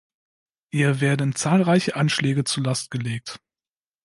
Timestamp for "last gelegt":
2.63-3.39